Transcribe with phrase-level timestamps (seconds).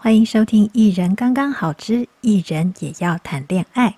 [0.00, 3.88] 欢迎收听《一人刚刚好之一人也要谈恋爱》。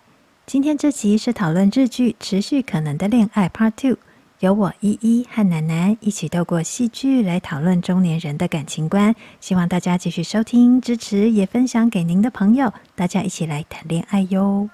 [0.46, 3.98] 今天这集是讨论日剧《持续可能的恋爱》Part Two，
[4.38, 9.14] 由我依依和楠楠一起透过戏剧来讨论中年人的感情观。
[9.40, 14.70] 希望大家继续收听、支持，也分享给您的朋友，大家一起来谈恋爱哟。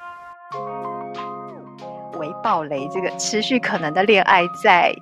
[2.21, 4.95] 微暴雷，这个持续可能的恋爱在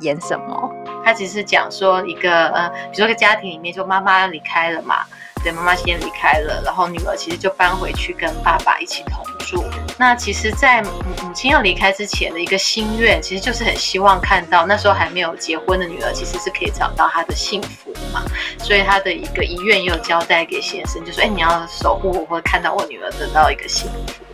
[0.00, 0.70] 演什么？
[1.02, 4.96] 他其实是讲说一个呃，比如说一个家庭里面，就妈妈离开了嘛，
[5.42, 9.64] 对，妈妈先离开了，然后女儿其实就搬回去跟爸爸一起同住。
[9.98, 10.90] 那其实，在母
[11.22, 18.22] 母亲要离开之前的一个心愿，其实就是很希望看到那时候还没有结婚的女儿，其实是可以找到她的幸福嘛。
[18.58, 24.24] 所以她的一个遗愿也有交代给先生，就说：“哎，你要守护我，会看到我女儿得到一个幸福。”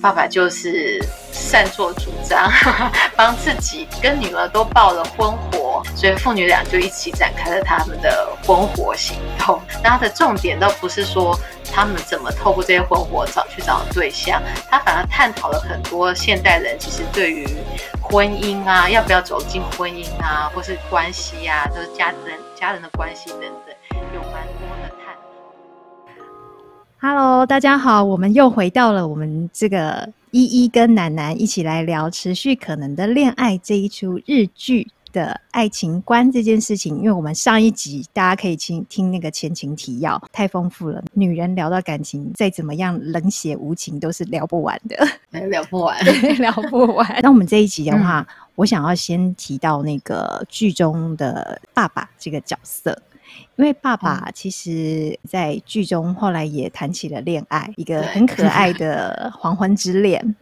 [0.00, 0.98] 爸爸就是
[1.30, 2.50] 擅作主张，
[3.14, 9.60] 帮自己跟女儿都报了婚活，所以父女俩就一起展开了他们的婚活行动。
[9.82, 11.38] 那他的重点倒不是说
[11.70, 17.46] 他们怎么透过这些婚活找去找对象，他反而探讨了很多现代人其实对于
[18.00, 23.74] 婚姻啊，要不要走进婚姻啊，或是关系啊，都是家人家人的关系等等，
[27.02, 36.98] Hello，大家好，我们又回到了我们这个依依跟楠楠一起来聊持续可能的恋爱这一出日剧的爱情观这件事情。
[36.98, 41.02] 因为我们上一集大家可以听听那个前情提要，太丰富了。
[41.14, 45.98] 女人聊到感情，再怎么样冷血无情，都是聊不完的，聊不完，
[46.36, 47.18] 聊不完。
[47.22, 53.00] 那我们这一集的话，嗯、我想要先提到那个剧中的爸爸这个角色。
[53.56, 60.36] 因为爸爸其实，在剧中后来也谈起了恋爱，一个很可 爱的黄昏之恋。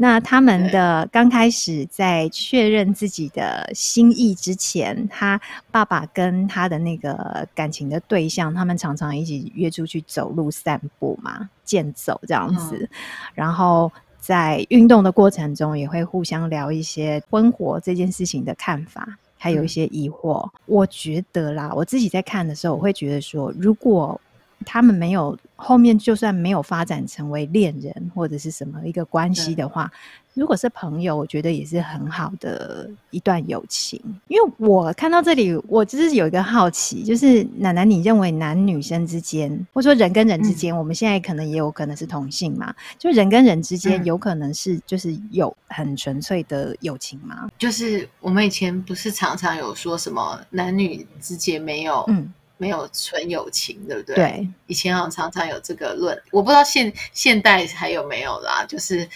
[0.00, 5.40] 那他们的刚开始在确认自己的心意之前，他
[5.72, 12.88] 爸爸跟他的那个感情的对象，他们常常一起约出去走路散步嘛，健走这样子。
[13.34, 19.18] 然后在运动的过程中，也会互相聊一些婚活这件事情的看法。
[19.38, 24.20] 还有一些疑惑，嗯、我觉得啦，我自己在看的时候，我会觉得说，如果
[24.64, 29.90] 他们没有后面，就算没有发展成为恋人或者是什么一个关系的话。
[30.34, 34.00] 如果是朋友，我觉得也是很好的一段友情。
[34.28, 42.72] 因为我看到这里，我就是有一个好奇，就是奶奶，你认为男女生之间，或者说人跟人之间，嗯、我们现在可能也有可能是同性嘛？
[42.96, 47.48] 就人跟人之间，有可能是就是有很纯粹的友情吗？
[47.58, 54.14] 就是我们以前不是常常有说什么男女之间没有嗯没有纯友情，对不对？
[54.14, 59.08] 对，以前好像常常有这个论，我不知道现现代还有没有啦，就是。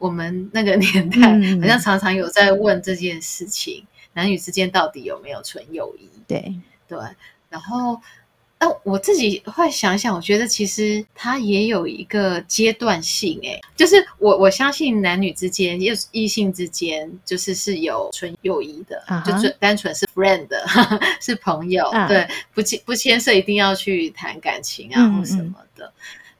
[0.00, 1.28] 我们那个年代
[1.60, 6.08] 好像常常有在问这件事情，嗯、男女之间到底有没有纯友谊？
[6.28, 6.54] 对
[6.86, 6.96] 对，
[7.48, 8.00] 然后，
[8.60, 19.42] 那我自己会想想，我觉得其实它也有一个阶段性，诶，就是我我相信男女之间，又异性之间，就是是有纯友谊的，uh huh.
[19.42, 20.66] 就单纯是 friend 的，
[21.20, 22.08] 是朋友，uh huh.
[22.08, 25.92] 对，不牵不牵涉一定要去谈感情啊或什么的，嗯嗯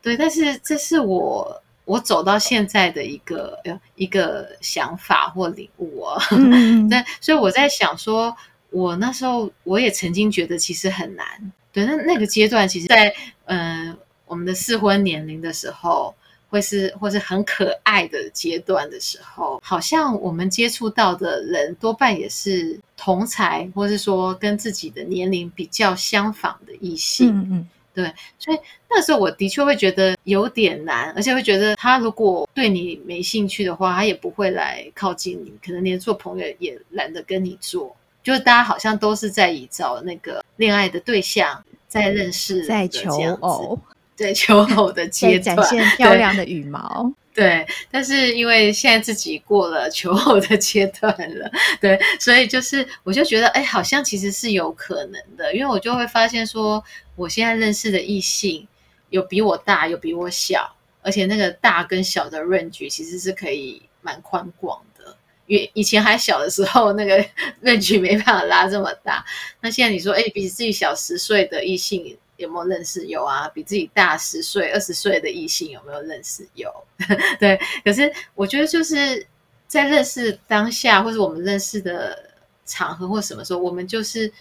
[0.02, 1.62] 对，但是这是我。
[1.88, 3.58] 我走到现在的一个
[3.94, 8.36] 一个想法或领悟哦，嗯、 对，所以我在想说，
[8.70, 11.26] 我那时候我也曾经觉得其实很难，
[11.72, 13.14] 对，那那个阶段，其实在，在
[13.46, 13.96] 嗯
[14.26, 16.14] 我们的适婚年龄的时候，
[16.50, 27.30] 会是或是很可爱的阶段的时候，好像我们接触到的人多半也是同才，或是说跟自己的年龄比较相仿的异性。
[27.30, 28.58] 嗯嗯对，所以
[28.88, 37.96] 那时候我的确会觉得有点难，而且会觉得他如果对你没兴趣的话，他也不会来靠近你，可能连做朋友也懒得跟你做。
[38.28, 43.10] 就是大家好像都是在以找那个恋爱的对象，在认识，在求
[43.40, 43.80] 偶，
[44.14, 47.10] 对求偶的 阶段，展现漂亮的羽毛。
[47.32, 51.50] 对，但是因为现在自己过了求偶的阶段了，
[51.80, 56.84] 对，所以就是我就觉得，哎，好像其实是有可能的，因为我就会发现说，
[57.16, 58.68] 我现在认识的异性
[59.08, 60.70] 有比我大，有比我小，
[61.00, 64.78] 而且那个大跟小的 range 其实是可以蛮宽广
[65.48, 65.54] 的。
[65.54, 67.24] 因为以前还小的时候，那个
[67.60, 69.24] 认识没办法拉这么大，
[69.60, 72.16] 那现在你说，哎，比自己小十岁的异性。
[72.38, 73.04] 有没有认识？
[73.06, 76.48] 有啊，比自己大十岁、二十岁的异性有没有认识？
[76.54, 76.72] 有，
[77.40, 77.58] 对。
[77.84, 79.26] 可是我觉得就是
[79.66, 82.30] 在认识当下，或者我们认识的
[82.64, 84.32] 场合或什么时候，我们就是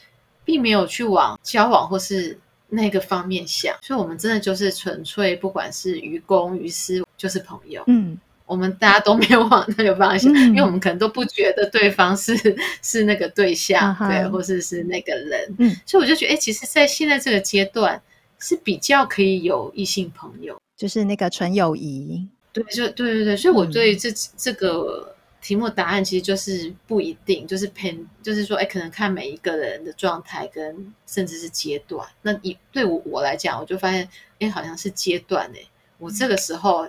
[0.45, 2.37] 并没有去往交往或是
[2.69, 7.83] 那个方面想，所以我们真的就是纯粹，不管是于公于私，就是朋友。
[7.87, 8.15] 嗯，
[8.47, 12.33] 我们大家都没有往那个方向，嗯、因为我们可能都不觉得对方是
[12.81, 15.55] 是那个对象，啊、对，或是是那个人。
[15.59, 18.01] 嗯，所以我就觉得，哎，其实，在现在这个阶段，
[18.39, 22.25] 是比较可以有异性朋友，就是那个纯友谊。
[22.53, 32.07] 对，就对对对，所以我对这、嗯、这个题目答案其实就是不一定，就是偏，就是说，哎，可能看每一个人的状态跟甚至是阶段。
[32.21, 34.07] 那以对我我来讲，我就发现，
[34.39, 35.59] 哎，好像是阶段哎，
[35.97, 36.87] 我这个时候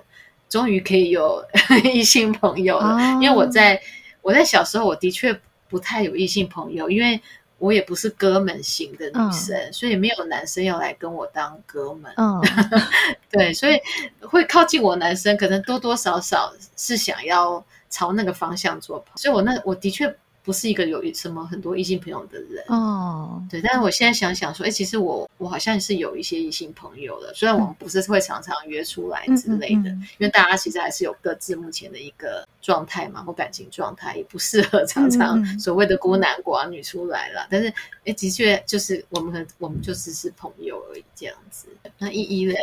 [0.48, 1.44] 终于可以有
[1.84, 3.80] 异性朋友了，哦、因为我在
[4.22, 7.20] 我在小时候，我的确不太有异性朋友，因为。
[7.60, 12.08] 我也不是哥们型的女生，嗯、所以没有男生要来跟我当哥们。
[12.16, 12.40] 嗯，
[13.32, 13.76] 对，所以
[14.20, 17.60] 会靠近我男生，可能多多少少是想要
[17.90, 19.16] 朝那个方向做朋友。
[19.16, 20.06] 所以我那我的确。
[20.48, 23.60] 不是一个有什么很多异性朋友的人哦，对。
[23.60, 37.46] 但是我现在想想说，哎，其实我我好像是有一些异性朋友的，虽然我们不是会常常约出来之类的，嗯嗯嗯、因为大家其实还是有各自目前的一个状态嘛，或感情状态，也不适合常常所谓的孤男寡女出来了。
[37.50, 37.68] 但是，
[38.06, 41.68] 哎，的确就是我们和我们就只是朋友而已这样子。
[41.98, 42.56] 那依依嘞？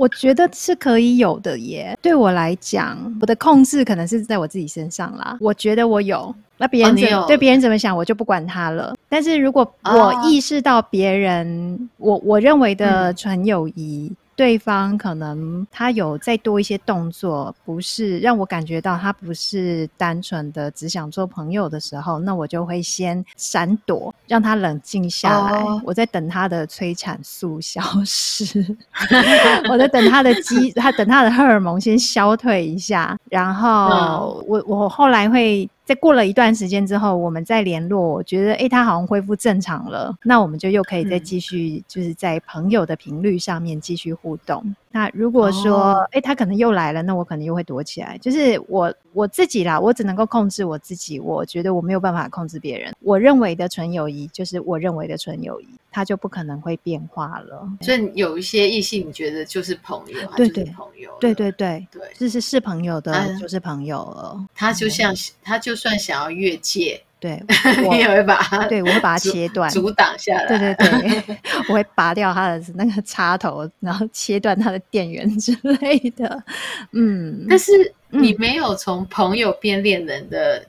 [0.00, 1.94] 我觉得是可以有的耶。
[2.00, 5.36] 对我来讲，我的控制可能是在我自己身上啦。
[5.38, 8.96] 我觉得我有，那别人怎么、哦、对别人怎么想，我就不管他了。
[9.10, 14.08] 但是如果我意识到别人，哦、我我认为的纯友谊。
[14.10, 25.60] 嗯对方可能他有再多一些动作，不是让我感觉到他不是单纯的只想做朋友的时候，那我就会先闪躲，让他冷静下来。
[25.60, 25.82] Oh.
[25.84, 28.64] 我在等他的催产素消失，
[29.68, 35.68] 我在等他的激，他等他的荷尔蒙先消退一下，然后我我后来会。
[35.90, 44.62] 在过了一段时间之后，我们再联络，我觉得哎，他好像恢复正常了，那我们就又可以再继续，就是在朋友的频率上面继续互动。
[44.64, 48.16] 嗯、那如果说哎、哦，他可能又来了，那我可能又会躲起来。
[48.18, 51.18] 就是我我自己啦，我只能够控制我自己。
[51.18, 52.94] 我觉得我没有办法控制别人。
[53.00, 57.68] 我认为的纯友谊，就是我认为的纯友谊，它就不可能会变化了。
[57.80, 64.34] 所以有一些异性，你觉得就是朋友，对对朋友，对对对对，就是是朋友的，就是朋友了。
[64.36, 65.80] 嗯、他就像他就。
[65.80, 67.42] 算想要越界， 对，
[67.86, 70.46] 我也会把它，对，我会把它切断，阻挡下来。
[70.46, 71.38] 对对对，
[71.70, 76.42] 我会拔掉它的那个插头，然后切断它的电源之类的。
[76.92, 77.72] 嗯， 但是
[78.10, 80.66] 你没有从朋友变恋人的、嗯、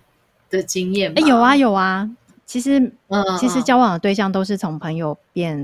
[0.50, 1.16] 的经验吗？
[1.22, 1.28] 欸？
[1.28, 2.10] 有啊有啊，
[2.51, 2.77] 其实
[3.07, 5.56] 嗯，其实交往的对象都是从朋友变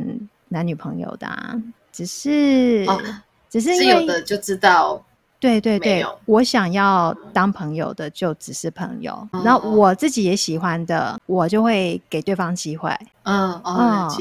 [0.48, 1.54] 男女朋友的啊，
[1.92, 2.98] 只是、哦、
[3.50, 5.04] 只是因为有的就知道。
[5.38, 12.90] 对对对，我想要当朋友的就只是朋友，然后我自己也喜欢的，我就会给对方机会。
[13.24, 14.16] 嗯哦。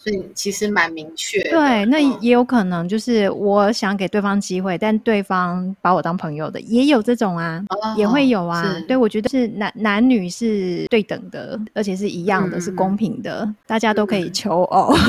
[0.00, 1.42] 所以其实蛮明确。
[1.50, 7.60] 对，那也有可能就是我想给对方机会，但对方把我当朋友的也有这种啊，
[7.96, 8.64] 也会有啊。
[8.86, 14.94] 对，我觉得是男男女是对等的，而且是一样的，是公平的，大家都可以求偶。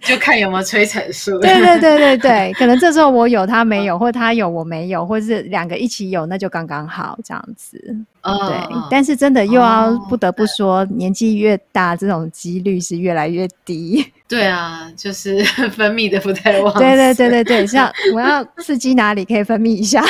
[0.00, 1.38] 就看有没有催产素。
[1.40, 7.96] 对对对对对， 可能这时候我有他没有，或他有我没有，或是两个一起有，那就刚刚好这样子。
[8.22, 14.04] 哦、对，但是真的又要不得不说，哦、年纪越大，这种几率是越来越低。
[14.28, 15.42] 对啊，就是
[15.74, 16.72] 分泌的不太旺。
[16.78, 20.04] 对对对对对，像我要刺激哪里可以分泌一下，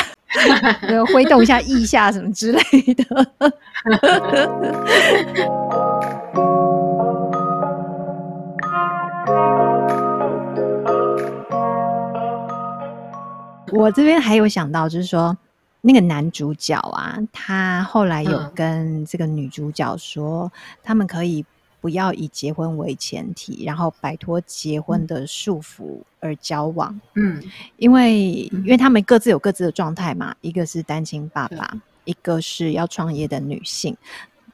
[1.11, 2.61] 挥动一下腋下什么之类
[2.93, 3.03] 的。
[13.75, 15.35] 我这边还有想到，就是说
[15.85, 21.45] 那个男主角啊，他后来有跟这个女主角说，嗯、他们可以
[21.81, 26.97] 不要以结婚为前提，然后摆脱结婚的束缚而交往。
[27.15, 27.43] 嗯，
[27.75, 28.21] 因为
[28.53, 33.97] 因为他们各自有各自的状态嘛，一个是单亲爸爸，一个是要创业的女性，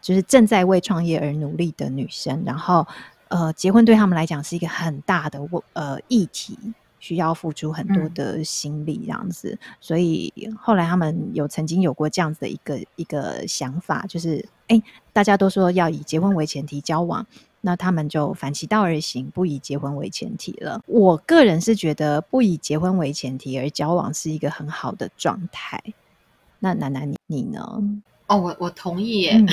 [0.01, 2.41] 就是正在为创业而努力的女生。
[2.43, 2.87] 然后，
[3.27, 5.39] 呃，结婚对他们来讲是一个很大的
[5.73, 6.57] 呃议题。
[6.99, 14.37] 需要付出很多的心力，这样子，嗯、所以后来他们有曾经有过这样子的一个一个想法，就是，
[14.67, 17.25] 哎、欸，大家都说要以结婚为前提交往，
[17.61, 20.81] 那他们就反其道而行，不以结婚为前提了。
[20.87, 25.81] 我个人是觉得，不以结婚为前提而交往是一个很好的状态。
[26.59, 27.81] 那楠楠你你呢？
[28.27, 29.47] 哦，我我同意耶，嗯、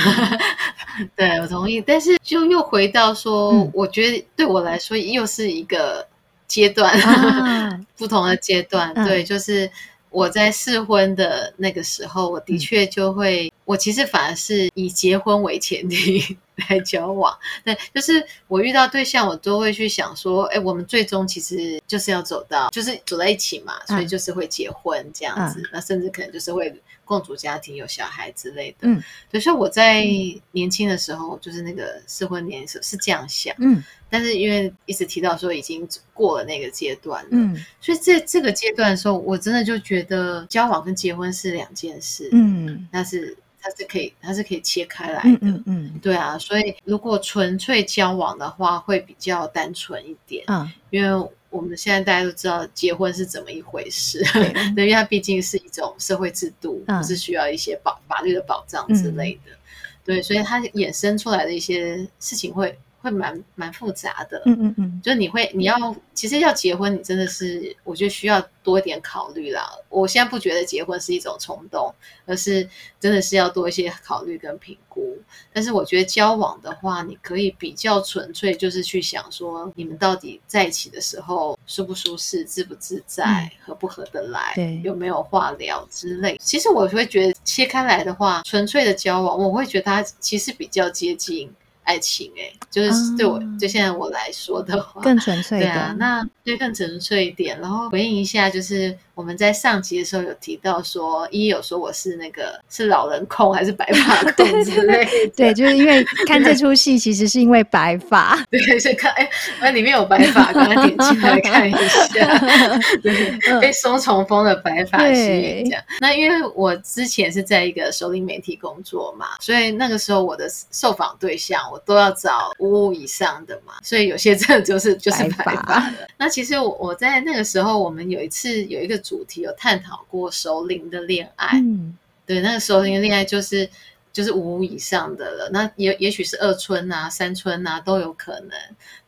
[1.15, 6.05] 对我同意，但是就又回到说，嗯、我觉得对我来说又是一个。
[6.47, 9.71] 阶段，啊、 不同的阶段，嗯、对，就是
[10.11, 16.37] 我在试婚的那个时候，我的确就会我其实反而是以结婚为前提
[16.69, 17.37] 来交往。
[17.65, 25.61] 对，就是我遇到对象，我都会去想说，哎，我们最终其实就是要走到，就是走在一起嘛，所以就是会结婚这样子。
[25.61, 26.75] 嗯、那甚至可能就是会
[27.07, 28.87] 共组家庭、有小孩之类的。
[28.89, 29.03] 嗯，
[29.41, 30.05] 所以我在
[30.53, 33.55] 年轻的时候，就是那个适婚年龄时是这样想。
[33.57, 42.29] 嗯，但是因为一直提到说已经过了那个阶段了，嗯，所以在这个阶段的时候，我真的就觉得交往跟结婚是两件事。
[42.33, 43.35] 嗯，但是。
[43.59, 54.23] 它是可以，它是可以切开来的，嗯嗯，嗯，对啊，所以如果纯粹交往的话，会比较单纯一点，嗯，因为我们现在大家都知道结婚是怎么一回事，
[54.75, 59.59] 对，因为它毕竟是一种社会制度，嗯，是需要一些保法律的保障之类的，嗯，
[60.05, 62.79] 对，所以它衍生出来的一些事情会。
[63.07, 69.71] 会蛮蛮复杂的，嗯嗯嗯，就是你会你要其实要结婚，你真的是我觉得需要多一点考虑啦。
[69.89, 71.95] 我现在不觉得结婚是一种冲动，
[72.27, 75.17] 而是真的是要多一些考虑跟评估。
[75.53, 86.37] 但是我觉得交往的话，你可以比较纯粹，就是去想说你们到底在一起的时候舒不舒适、自不自在、嗯、合不合得来，对，有没有话聊之类。
[86.41, 91.49] 其实我会觉得切开来的话，纯粹的交往，我会觉得它其实比较接近。
[91.87, 95.65] 爱情哎、欸，就是对我，嗯、就现在我来说的话，更纯粹的。
[95.65, 97.59] 对啊，那对更纯粹一点。
[97.61, 105.33] 然后回应一下，就是我们在上集的时候有提到说，一有说我是那个是老人控还是白发控 之类的。
[105.37, 108.37] 对，就是因为看这出戏，其实是因为白发。
[108.51, 112.39] 对，所以看哎，那里面有白发，刚刚点进来看一下。
[113.01, 115.83] 对，被双重风的白发吸引这样。
[116.01, 121.83] 那因为我之前是在一个首领媒体工作嘛，所以那个时候我的受访对象我。
[121.87, 126.09] 都要找五五以上的嘛，所以有些真的就是就是白发的。
[126.19, 133.71] 那其实我我在那个时候，我们有一次有一个主题有探讨过熟龄的恋爱，嗯，对，那个熟龄的恋爱就是
[134.13, 135.49] 就是五五以上的了。
[135.53, 138.51] 那也也许是二春啊、三春啊都有可能。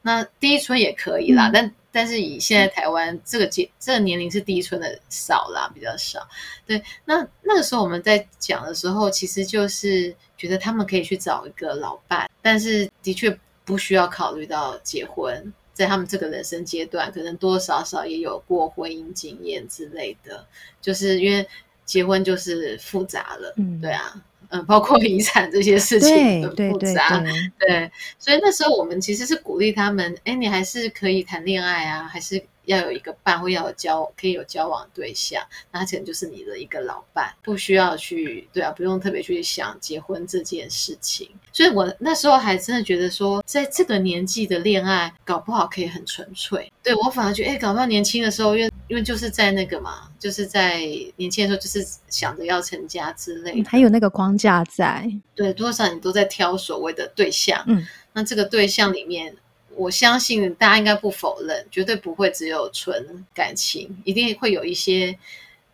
[0.03, 6.25] 那第一春也可以啦，嗯、但但是以现在台湾这个阶这个年龄是第一春的少啦，比较少。
[6.65, 10.15] 对，那那个时候我们在讲的时候，其实就是。
[10.39, 20.47] 觉得他们可以去找一个老伴，但是的确不需要考虑到结婚，在他们这个人生阶段，可能多多少少也有过婚姻经验之类的。
[20.81, 21.45] 就是因为
[21.85, 24.15] 结婚就是复杂了，嗯，对啊，
[24.49, 32.43] 嗯，包括遗产这些事情很复杂，对，对，对，对，所以那时候我们其实是鼓励他们，哎，你还是可以谈恋爱啊，还是。
[32.69, 41.31] 要有一个伴，或要有交，可以有交往对象，那他可能就是你的一个老伴，不需要去，对啊，不用特别去想结婚这件事情。
[41.51, 46.71] 所以我那时候还真的觉得说，在这个年纪的恋爱，搞不好可以很纯粹。
[46.83, 50.81] 对，我反而觉得，哎，搞不好年轻的时候，因为因为就是在那个嘛，就是在
[51.17, 55.09] 年轻的时候，就是想着要成家之类的，还有那个框架在。
[55.35, 57.63] 对，多少你都在挑所谓的对象。
[57.67, 59.37] 嗯，那这个对象里面。
[59.77, 65.17] 我相信大家应该不否认，绝对不会只有纯感情，一定会有一些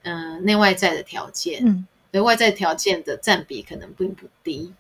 [0.03, 4.75] 嗯、呃、内外在的条件，嗯，对外在条件的占比可能并不低，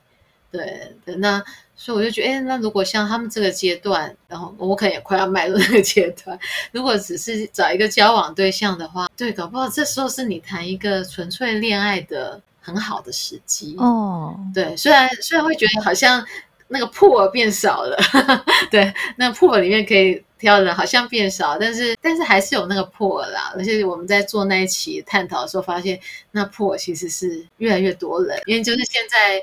[0.57, 1.43] 对对，那
[1.75, 6.39] 所以我就觉得，哎，那如果像他们这个阶段，然后我可能也快要迈入那个阶段，
[6.71, 16.25] 如果只是找一个交往对象的话，对，搞不好这时候是你谈一个纯粹恋爱的很好的时机哦，对，虽然虽然会觉得好像。
[16.67, 17.97] 那个破儿变少了，
[18.71, 23.53] 对，那个破儿里面可以挑的人好像变少，但是但是还是有那个破儿啦。
[23.55, 26.01] 而且我们在做那一期探讨的时候，发现
[26.33, 29.41] 那破儿其实是越来越多人，因为就是现在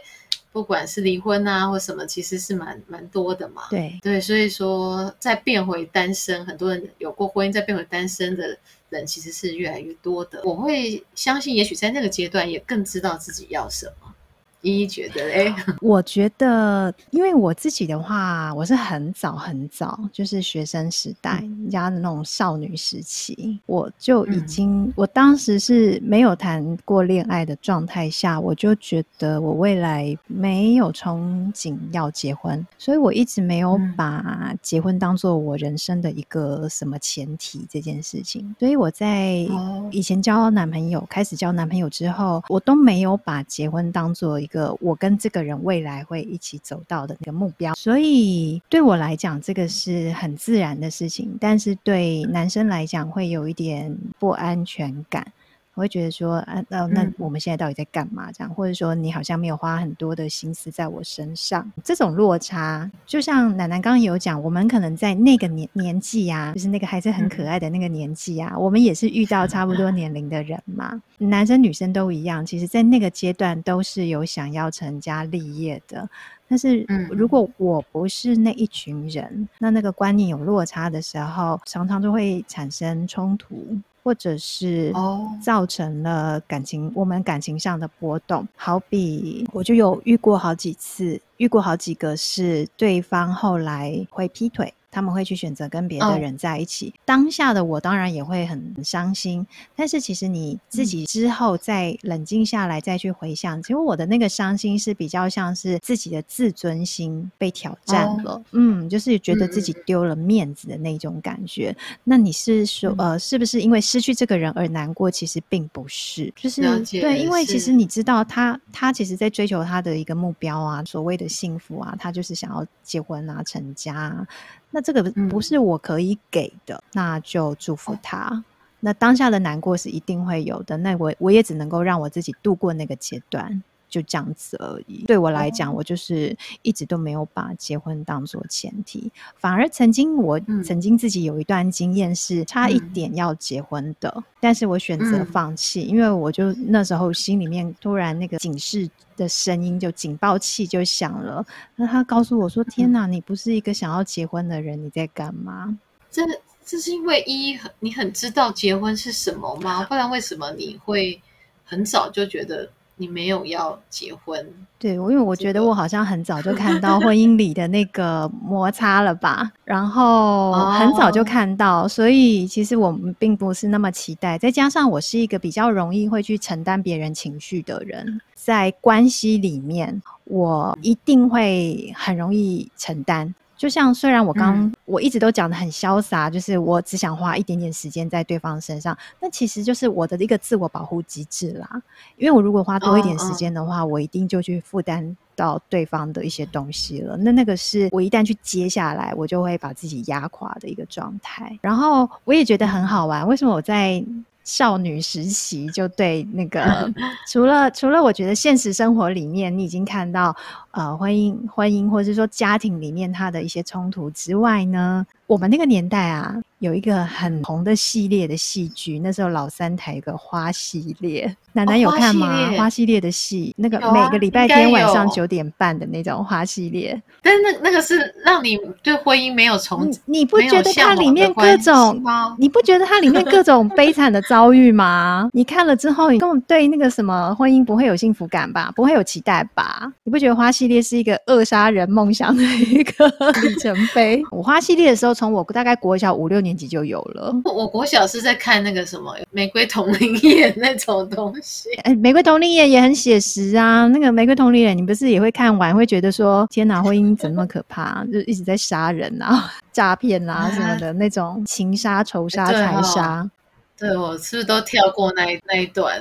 [0.51, 3.63] 不管是离婚啊或什么，其实是蛮蛮多的嘛。
[3.69, 8.57] 对对，所以说再变回单身，很多人有过婚姻再变回单身的
[8.89, 10.41] 人其实是越来越多的。
[10.43, 14.13] 我会相信，也许在那个阶段也更知道自己要什么。
[14.61, 31.19] 依依觉得哎， 我觉得，因为我自己的话，我是很早很早，就是学生时代加的那种少女时期，我就已经，嗯、我当时是没有谈过恋爱的状态下，我就觉得我未来没有憧
[31.53, 38.55] 憬要结婚，所以我一直没有把结婚当做我人生的一个什么前提这件事情。
[38.59, 39.47] 所以我在
[39.91, 51.35] 以前交男朋友，开始交男朋友之后，我都没有把结婚当做一个我跟这个人未来会一起走到的那个目标，所以对我来讲，这个是很自然的事情。
[51.39, 55.25] 但是对男生来讲，会有一点不安全感。
[55.73, 58.31] 我会觉得说，啊，那那我们现在到底在干嘛？
[58.31, 76.09] 这样，或者说你好像没有花很多的心思在我身上，这种落差，就像奶奶刚刚有讲，我们可能在那个年年纪啊，就是那个还是很可爱的那个年纪啊，我们也是遇到差不多年龄的人嘛，男生女生都一样，其实，在那个阶段都是有想要成家立业的。
[76.47, 83.55] 但是，如果我不是那一群人，嗯、那那个观念有落差的时候，常常就会产生冲突，
[84.03, 84.93] 或者是
[85.41, 88.47] 造成了感情、哦、我们感情上的波动。
[88.55, 94.73] 好比我就有遇过好几次，遇过好几个是对方后来会劈腿。
[94.91, 96.87] 他们会去选择跟别的人在一起。
[96.87, 96.93] Oh.
[97.05, 108.41] 当下的我当然也会很伤心，但是其实你自己之后再冷静下来再去回想，嗯、其实我的那个伤心是比较像是自己的自尊心被挑战了，oh.
[108.51, 111.75] 嗯，就是觉得自己丢了面子的那种感觉。
[111.77, 115.09] 嗯、那你是说，呃，是不是因为失去这个人而难过？
[115.09, 124.27] 其实并不是，就是对，因为其实你知道他，他其实在追求他的一个目标啊，所谓的幸福啊，他就是想要结婚啊，成家啊。
[124.71, 128.29] 那这个不是我可以给的，嗯、那就祝福他。
[128.29, 128.43] 哦、
[128.79, 135.03] 那当下的难过是一定会有的，那我我也只能够让我自己度过那个阶段，就这样子而已。
[135.05, 151.45] 对我来讲，哦、我就是一直都没有把结婚当做前提，反而曾经我曾经自己有一段经验是差一点要结婚的，嗯、但是我选择放弃，嗯、因为我就那时候心里面突然那个警示的声音就警报器就响了，
[151.75, 155.77] 那他告诉我说：“天哪，你不是一个想要结婚的人，你在干嘛？”
[156.09, 156.21] 这
[156.63, 159.83] 这是因为一你很知道结婚是什么吗？
[159.83, 161.21] 不然为什么你会
[161.65, 162.69] 很早就觉得？
[163.01, 164.45] 你没有要结婚，
[164.77, 174.37] 对，因为我觉得我好像很早就看到婚姻里的那个摩擦了吧，然后很早就看到，所以其实我们并不是那么期待。
[174.37, 183.33] 再加上我是一个比较容易会去承担别人情绪的人，在关系里面，我一定会很容易承担。
[183.61, 191.79] 就像虽然我刚、嗯、我一直都讲的很潇洒，就是我只想花一点点时间在对方身上，那其实就是我的一个自我保护机制啦。
[192.17, 197.15] 因为我如果花多一点时间的话，哦哦、我一定就去负担到对方的一些东西了。
[197.17, 201.55] 那那个是我一旦去接下来，我就会把自己压垮的一个状态。
[201.61, 204.03] 然后我也觉得很好玩，为什么我在？
[204.43, 206.91] 少女时期就对那个，
[207.31, 210.35] 除了除了我觉得现实生活里面你已经看到
[210.71, 216.35] 呃婚姻婚姻或者是说家庭里面它的一些冲突之外呢，我们那个年代啊。
[216.59, 222.51] 有一个很红的系列的戏剧，那时候老三台有个花系列，奶奶有看吗？
[222.51, 227.01] 哦、花，系列的戏，那个每个礼拜天晚上九点半的那种花系列。
[227.23, 231.99] 但是那那个是让你对婚姻没有从你，你不觉得它里面各种？
[232.37, 235.27] 你不觉得它里面各种悲惨的遭遇吗？
[235.33, 238.71] 你看了之后，你根本对那个什么婚姻不会有幸福感吧？
[238.75, 239.91] 不会有期待吧？
[240.03, 243.07] 你不觉得花系列是一个扼杀人梦想的一个
[243.41, 244.21] 里程碑？
[244.29, 246.51] 我花系列的时候，从我大概国小五六年。
[246.51, 247.33] 级就有了。
[247.45, 251.69] 我国小是在看那个什么《玫瑰同林眼》 那种东西。
[251.83, 253.87] 哎，《玫瑰同林眼》也很写实啊。
[253.87, 258.05] 那个《玫瑰同林眼》，你不是也会看完会觉得说：“天哪，婚姻怎么那么可怕？
[258.11, 263.27] 就一直在杀人啊、 诈骗啊什么的那种情杀、仇杀、财杀。
[263.79, 265.99] ”对，我是不是都跳过那一那一段？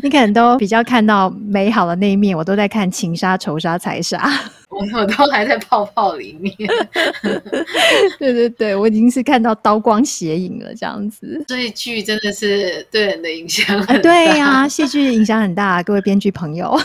[0.00, 4.30] 你可能都比较看到美好的那一面，我都在看情杀、仇杀、财杀。
[4.78, 6.54] 我我都还在泡泡里面。
[8.18, 11.42] 对对对，我已经是看到刀光血影了，这样子。
[11.48, 14.02] 所以剧真的是对人的影响很大。
[14.02, 16.78] 对呀、啊，戏剧影响很大，各位编剧朋友，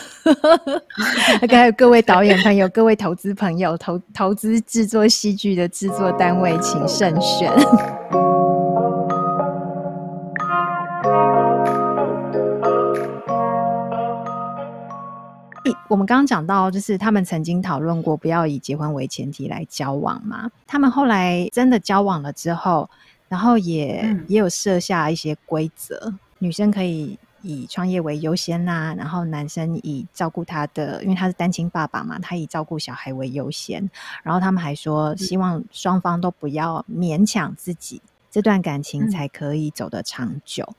[1.49, 7.51] 还有各位导演朋友、 各位投资朋友、投投资制作戏剧的制作单位，请慎选。
[15.87, 20.49] 我们刚刚讲到，就是他们曾经讨论过不要以结婚为前提来交往嘛。
[20.67, 22.89] 他们后来真的交往了之后，
[23.27, 33.89] 然后也、嗯、也有设下一些规则，女生可以以创业为优先呐、啊，然后男生以照顾他的，因为他是单亲爸爸嘛，他以照顾小孩为优先。
[34.23, 40.63] 然后他们还说，希望双方都不要勉强自己，这段感情才可以走得长久。
[40.67, 40.75] 嗯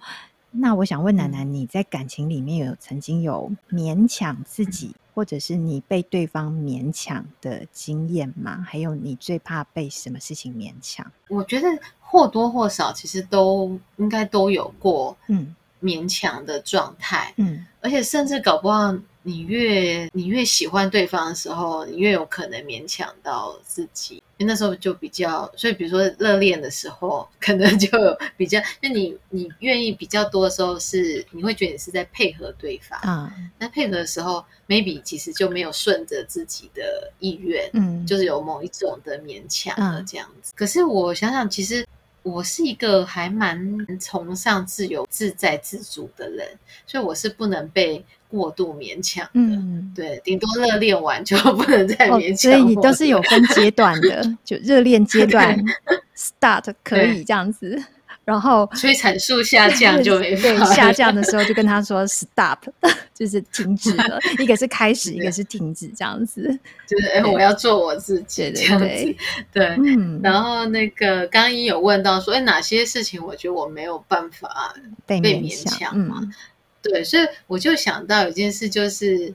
[0.54, 8.64] 那我想问奶奶，你在感情里面有曾经有勉强自己，或者是你被对方勉强的经验吗？
[8.68, 11.10] 还有你最怕被什么事情勉强？
[11.28, 11.66] 我觉得
[11.98, 24.22] 或多或少其实都应该都有过，嗯，勉强的状态，嗯，而且甚至搞不好你越你越喜欢对方的时候，你越有可能勉强到自己。
[24.44, 27.88] 那时候就比较，所以比如说热恋的时候，可能就
[28.36, 33.32] 比较，那你你愿意比较多的时候是，是你会觉得你是在配合对方啊。
[33.58, 40.52] 那配合的时候，maybe 其实就没有顺着自己的意愿，嗯，就是有某一种的勉强的这样子。
[40.52, 41.86] 嗯、可是我想想，其实。
[42.22, 43.58] 我是一个还蛮
[43.98, 46.46] 崇尚自由自在自主的人，
[46.86, 49.30] 所以我是不能被过度勉强的。
[49.34, 52.52] 嗯，对，顶多热恋完就不能再勉强。
[52.52, 52.54] 哦。
[52.54, 55.58] 所以你都是有分阶段的，就热恋阶段
[56.16, 57.82] start 可以这样子。
[58.24, 62.58] 然后催产素下降就没 对，下降的时候就跟他说 stop，
[63.12, 64.20] 就是停止了。
[64.38, 66.42] 一个是开始，一个是停止，这样子。
[66.86, 69.16] 就是哎，我要做我自己这样子。
[69.52, 70.20] 对，嗯。
[70.22, 74.72] 然后那个刚刚有问到说，哎，哪些事情我觉得我没有办法
[75.04, 76.20] 被勉强嘛？
[76.22, 76.32] 嗯、
[76.80, 79.34] 对，所以我就想到一件事，就是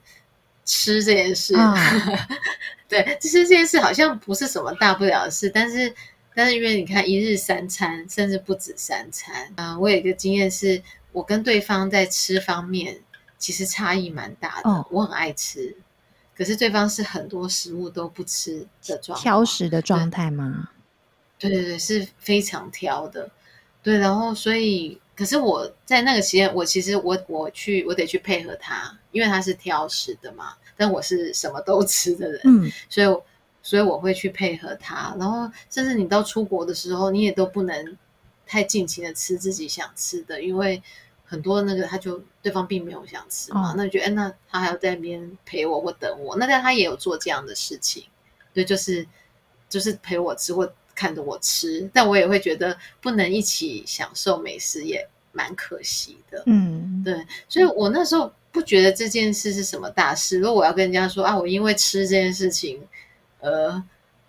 [0.63, 1.53] 吃这件事。
[1.55, 1.75] 哦、
[2.87, 5.93] 对，其实这件事好像不是什么大不了的事，但是。
[6.37, 10.79] 但是因为你看一日三餐，甚至不止三餐，嗯、呃，我有一个经验是，
[11.11, 13.01] 我跟对方在吃方面
[13.39, 14.69] 其实差异蛮大的。
[14.69, 15.75] 哦、我很爱吃，
[16.35, 20.69] 可是对方是很多食物都不吃的状态，挑食的状态吗？
[21.39, 23.31] 对对对，是非常挑的。
[23.81, 33.07] 对，然后所以，可是我在那个时间，我其实我我去我得去配合他，因为他是挑食的嘛，但我是什么都吃的人，嗯，所以。
[33.67, 37.97] 所以我会去配合他，然后甚至你到出国的时候，你也都不能
[38.45, 40.81] 太尽情的吃自己想吃的，因为
[41.25, 48.05] 很多那个他就对方并没有想吃嘛，哦、那你觉得，哎，那他还要在那边陪我或等我，那但他也有做这样的事情，
[48.53, 49.05] 对，就是
[49.67, 57.13] 就是陪我吃或看着我吃，但我也会觉得不能一起享受美食也蛮可惜的，嗯，对，
[57.49, 62.81] 所以我那时候不觉得这件事是什么大事，如果我要跟人家说啊，我因为吃这件事情。
[63.39, 63.83] 呃，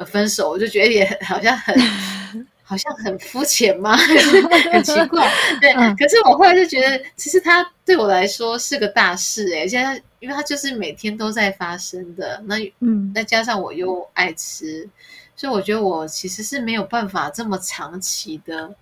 [0.07, 1.75] 分手我就觉得也好像很，
[2.63, 3.97] 好像很肤浅吗，
[4.71, 5.31] 很奇怪。
[5.61, 9.69] 对，嗯、可是我后来就觉得，其实它对我来说是个大事哎、欸。
[9.69, 14.89] 现在，因为它就是每天都在发生的，那嗯，再加上我又爱吃，
[15.35, 18.75] 所以我觉得我其实是没有办法这么长期的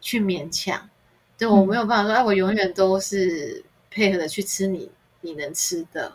[0.00, 0.88] 去勉强。
[1.36, 4.88] 对，我没有办法说，哎、嗯啊，我永远都是配合的去吃你
[5.20, 6.12] 你能吃的，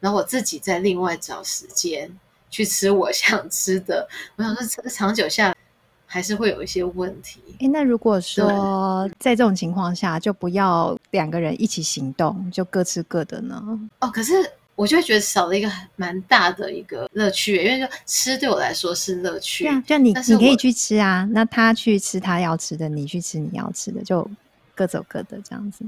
[0.00, 2.10] 然后我自己再另外找时间。
[2.50, 5.56] 去吃我想吃的，我想说长久下来
[6.04, 7.40] 还是会有一些问题。
[7.60, 13.62] 哎，那如果说在这种情况下，就不要两个人一起行动，就各吃各的呢？
[14.00, 14.34] 哦，可是
[14.74, 19.64] 我就会觉得少了一个蛮大的一个乐趣，因为就吃对我来说是乐趣。
[19.64, 24.28] 对啊，就你你可以去吃啊，那他去吃他要吃的，你去吃你要吃的，就
[24.74, 25.84] 各走各的这样子。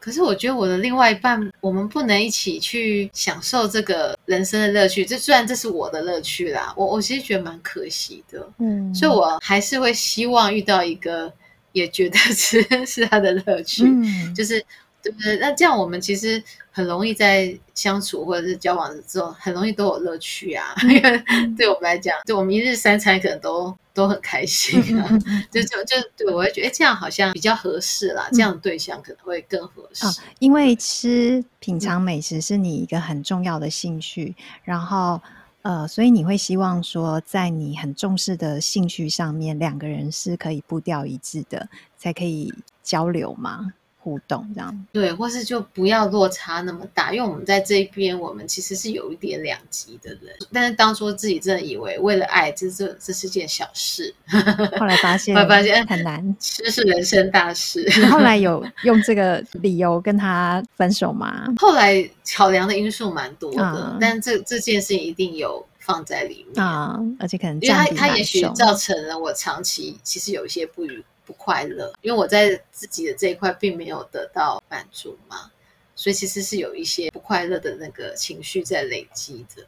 [0.00, 5.04] 可是我觉得我的另外一半，我们不能一起去享受这个人生的乐趣。
[5.04, 8.50] 这虽然这是我的乐趣啦，我我其实觉得蛮可惜的。
[8.58, 11.32] 嗯，所以我还是会希望遇到一个
[11.72, 14.64] 也觉得 是是他的乐趣，嗯、就是。
[15.02, 15.36] 对不对？
[15.38, 20.74] 那这样我们其实很容易在相处或者是交往之后，很容易都有乐趣啊。
[20.82, 21.22] 因为
[21.56, 25.08] 对我们来讲，就我们一日三餐可能都都很开心 啊。
[25.50, 28.28] 就就就对我会觉得，哎，这样好像比较合适啦。
[28.32, 30.06] 这样的对象可能会更合适。
[30.38, 34.34] 因为吃品尝美食是你一个很重要的兴趣，
[34.64, 35.20] 然后
[35.62, 43.74] 呃，所以你会希望说，在你很重视的兴趣上面，两个人是可以步调一致的，才可以交流吗？
[44.02, 50.34] 互动这样对，或是就不要落差那么大，因为我们在这一边，我们其实是有一点两极的人。
[50.52, 54.14] 但是当初自己真的以为为了爱，这这这是件小事，
[54.78, 57.84] 后来发现，后来发现很难， 这是人生大事。
[57.98, 61.46] 你后来有用这个理由跟他分手吗？
[61.60, 71.04] 后来考量的因素蛮多的，嗯、但这这件事情一定有放在里面啊、嗯，而且可能因为他他也许造成了我长期其实有一些不愉。
[71.30, 75.48] 不快乐，因为我在自己的这一块并没有得到满足嘛，
[75.94, 79.62] 所以其实是有一些不快乐的那个情绪在累积着。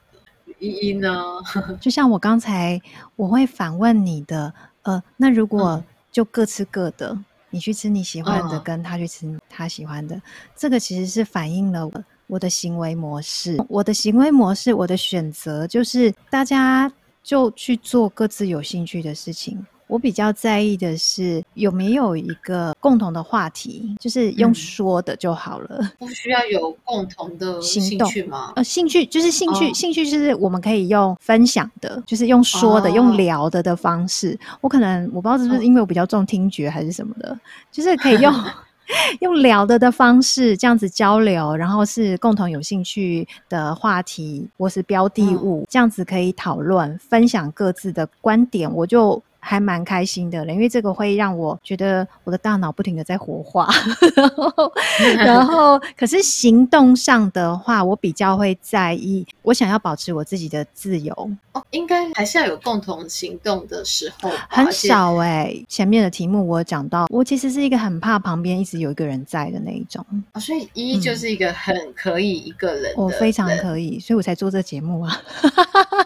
[0.59, 1.15] 依依呢？
[1.81, 2.81] 就像我刚才
[3.15, 10.23] 我会反问你的，呃，那如果就各吃各的，嗯、你去吃你喜欢的，跟他去吃他喜欢的，嗯、
[10.57, 11.89] 这个其实是反映了
[12.27, 19.65] 我的行为模式，我的行为模式，我的选择就是大家就去做各自有兴趣的事情。
[19.93, 28.55] 我比较在意的是有没有一个共同的话题，就是用说的就好了，嗯、不需要有共同的兴趣吗？
[28.57, 34.39] 呃，兴趣就是兴趣，哦、兴趣就是我们可以用分享的，就是用说的、哦、用聊的的方式。
[34.63, 37.39] 我可能我不知道是不是因为我比较重听觉还是什么的，
[37.71, 38.33] 就是可以用
[39.21, 49.23] 用聊的的方式这样子交流，然后是共同有兴趣的话题或是标的物，嗯、这样子可以讨论分享各自的观点，我就。
[49.45, 53.69] 还蛮开心的了，因为这个会让我觉得我的大脑不停的在活化，
[54.17, 54.73] 然后，
[55.19, 61.13] 然后可是行动上的话，我比较会在意，我想要保持我自己的自由。
[61.53, 65.67] 哦，应该还是要有共同行动的时候，很少哎、欸。
[65.69, 70.07] 前面的题目我讲到，我其实是一个很怕旁边一直有一个人在的那一种。
[70.35, 75.21] 哦，所以一就是一个很可以一个人，人，我非常可以，所以我才做这节目啊。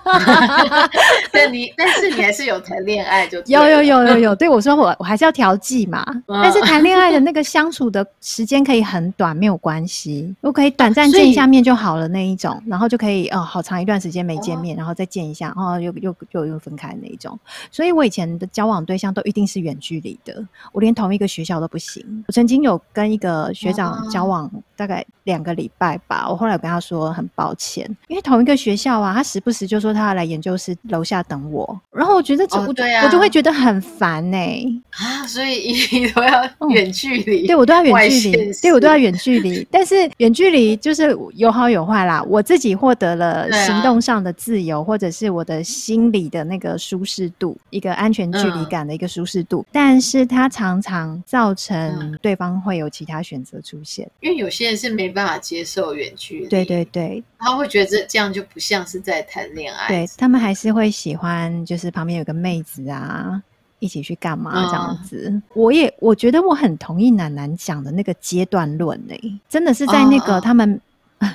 [1.31, 3.25] 但你但是你还是有谈恋爱。
[3.46, 17.38] 有有有有有，对我说我我还是要调剂嘛，但是谈恋爱的那个相处的时间可以很短，没有关系，我可以短暂见一下面就好了那一种，然后就可以哦，好长一段时间没见面，然后再见一下，然后，又又又又分开那一种。
[17.70, 22.24] 所以我以前的交往对象都一定是远距离的，我连同一个学校都不行。
[22.26, 33.08] 我曾经有跟一个学长交往大概两个礼拜吧，我后来有跟他说很抱歉，因为同一个学校啊，他时不时就说他要来研究室楼下等我，然后我觉得这不对啊。
[33.08, 39.66] 就会觉得很烦呢、欸、啊，所以 一都要远距离、嗯，对我都要远距离，对我都要远距离。
[39.70, 42.22] 但是远距离就是有好有坏啦。
[42.24, 49.61] 我自己获得了行动上的自由，啊、或者是我的心理的那个舒适度，一个安全距离感的一个舒适度。
[49.61, 62.99] 嗯、但是它常常造成对方会有其他选择出现，因为有些人是没办法接受远距离，对对对，他会觉得这这样就不像是在谈恋爱，对他们还是会喜欢，就是旁边有个妹子啊。
[62.99, 63.42] 啊，
[63.79, 65.29] 一起去干嘛这样子？
[65.31, 70.81] 嗯、我也我觉得我很同意楠楠讲的那个阶段论诶，真的是在那个他们、
[71.18, 71.29] 哦、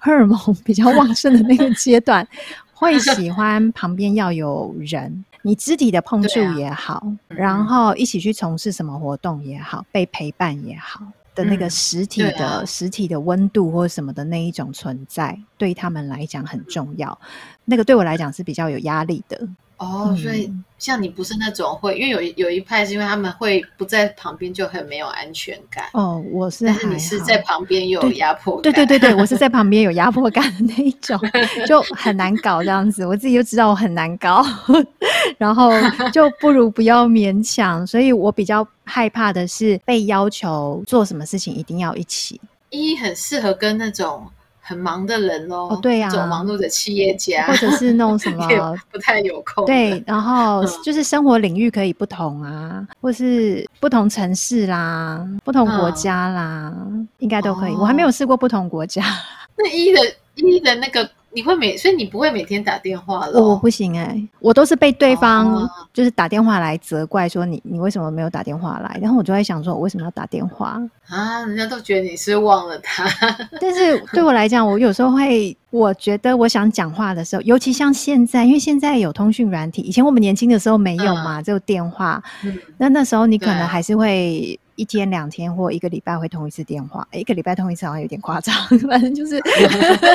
[0.00, 2.26] 荷尔蒙比较旺盛的那个阶段，
[2.74, 11.00] 会喜欢旁边要有人，你肢体的碰触也好，啊、然后一起去从事什么活动也好，被陪伴也好
[11.34, 17.18] 的那个实体的、实体的温度或什么的那一种存在，对他们来讲很重要。
[17.64, 19.48] 那个对我来讲是比较有压力的。
[19.84, 25.84] 哦，所以像你不是那种会，因为有有一派是因为他们会不在旁边就很没有安全感。
[25.92, 28.62] 哦，我是，但是你是在旁边有压迫感。
[28.62, 31.18] 对对对对， 我是在旁边有压迫感的那一种，
[31.66, 33.06] 就很难搞这样子。
[33.06, 34.44] 我自己就知道我很难搞，
[35.38, 35.70] 然后
[36.12, 37.86] 就不如不要勉强。
[37.86, 42.40] 所以我比较害怕的是被要求做什么事情一定要一起。
[42.70, 44.26] 一很适合跟那种。
[44.66, 48.48] 很忙的人哦，哦对呀、啊，这种忙碌的企业家，或者是那种什 么
[48.90, 49.66] 不太有空。
[49.66, 57.72] 对，然后就是生活领域可以不同啊，嗯、或是不同城市啦，不同国家啦，嗯、应该都可以。
[57.74, 59.02] 哦、我还没有试过不同国家。
[59.56, 60.00] 那一的
[60.36, 61.08] 一的那个。
[61.34, 63.42] 你会每，所以你不会每天打电话了？
[63.42, 71.44] 我不行哎、欸，我都是被对方就是打电话来责怪说你你为什么没有打电话来，然后我就在想说我为什么要打电话啊？
[71.44, 73.04] 人家都觉得你是忘了他，
[73.60, 84.58] 但是对我来讲，我有时候会，我觉得我想讲话的时候，尤其像现在，因为现在有通讯软体，以前我们年轻的时候没有嘛，只有、嗯、电话，嗯、那那时候你可能还是会。
[84.76, 88.54] 一天两天或一个礼拜会通一次电话，一个礼拜通一次好像有点夸张，
[88.88, 89.40] 反正就是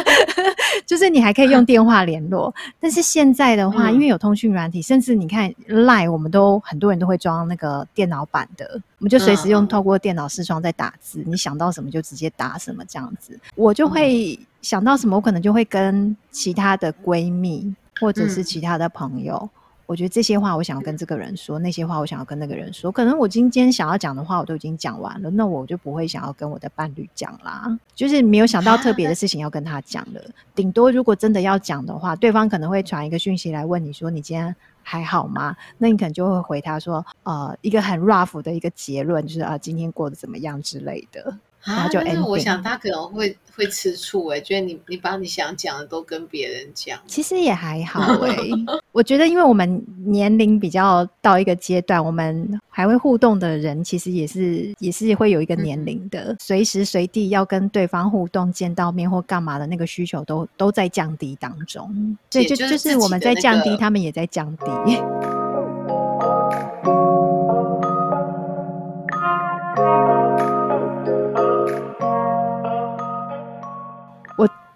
[0.86, 2.54] 就是你还可以用电话联络。
[2.80, 13.40] 但是现在的话，嗯、因为有通讯软体，甚至你看 Line，我们都很多人都会装那个电脑版的，我们就随时用透过电脑视窗在打字，嗯、你想到什么就直接打什么这样子。
[13.56, 19.38] 我就会想到什么，我可能就会跟其他的闺蜜或者是其他的朋友。
[19.42, 19.50] 嗯
[19.90, 22.92] 我觉得这些话我想要跟这个人说，那些话我想要跟那个人说。
[22.92, 27.76] 可能我今天想要讲的话我都已经讲完了，那我就不会想要跟我的伴侣讲啦。
[27.96, 30.22] 就是没有想到特别的事情要跟他讲了。
[30.54, 41.36] 顶多如果真的要讲的话，对方可能会传一个讯息来问你说：“你今天还好吗？”那你可能就会回他说：“呃，一个很 rough 的一个结论，就是啊，今天过得怎么样之类的。”
[41.76, 42.06] 然后就 ending。
[42.06, 48.36] 但是我想他可能会会吃醋哎，觉得你你把你想讲的都跟别人讲，其实也还好哎。
[48.92, 62.18] 我觉得，因为我们年龄比较到一个阶段，我们还会互动的人，其实也是也是会有一个年龄的，随时随地要跟对方互动、见到面或干嘛的那个需求都都在降低当中。
[62.30, 64.66] 对，就就是我们在降低，他们也在降低。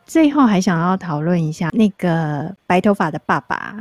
[0.06, 3.76] 最后还想要讨论一下那个白头发的爸爸，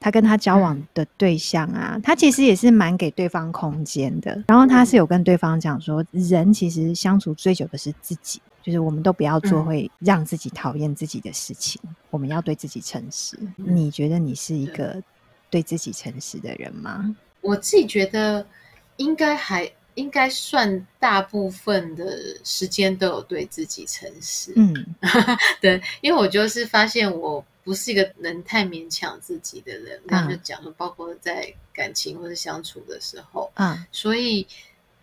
[0.00, 4.42] 他跟他交往的对象啊，嗯、他其实也是蛮给对方空间的。
[4.48, 13.38] 然后他是有跟对方讲说，人其实相处最久的是自己，就是我们都不要做会让自己讨厌自己的事情，嗯、我们要对自己诚实。
[13.56, 15.02] 嗯、你觉得你是一个
[15.50, 17.14] 对自己诚实的人吗？
[17.40, 18.46] 我自己觉得
[18.96, 19.70] 应该还。
[19.98, 24.52] 应该算大部分的时间都有对自己诚实。
[24.54, 24.72] 嗯，
[25.60, 34.46] 对，因为我就是发现我不是一个能太勉强自己的人，那、嗯、就讲说，包括在感情或者相处的时候，嗯，所以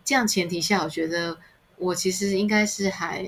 [0.02, 1.36] 这样前提下，我觉得
[1.76, 3.22] 我其实应该是还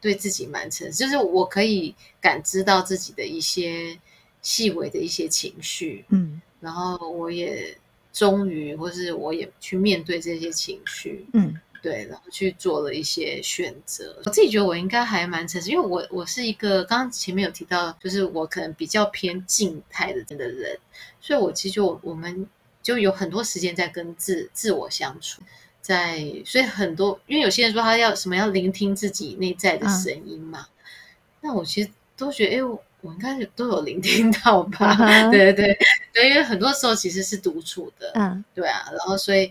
[0.00, 3.98] 对自己蛮诚实，就是我可以感知到自己的一些
[4.40, 7.76] 细微的一些情绪，嗯，然后我也。
[8.12, 14.20] 终于，或是我也去面对这些情绪，嗯，对，然后去做了一些选择。
[14.24, 20.78] 我自己觉得我应该还蛮诚实，因为我我是一个刚刚前面有提到，就是我可能比较偏静态的的人，
[21.20, 22.46] 所以我其实就我们
[22.82, 25.40] 就有很多时间在跟自自我相处，
[25.80, 30.76] 在所以很多，因为有些人说他要什么要聆听自己内在的声音嘛，嗯、
[31.40, 34.96] 那我其实都觉得，哎，我我应该都有聆听到吧？
[34.98, 35.78] 嗯、对对对。
[36.14, 39.50] 对，因为很多时候其实是独处的，嗯，对啊，然后所以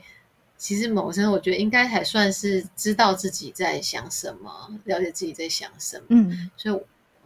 [0.57, 4.51] 其实某个程度，我觉得应该还算是知道自己在想什么，
[4.85, 6.79] 了解自己在想什么，嗯，所以，